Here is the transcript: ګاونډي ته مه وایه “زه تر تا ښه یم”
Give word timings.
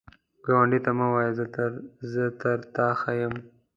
ګاونډي 0.45 0.79
ته 0.85 0.91
مه 0.97 1.07
وایه 1.13 1.31
“زه 2.13 2.25
تر 2.41 2.57
تا 2.75 2.87
ښه 2.99 3.11
یم” 3.21 3.33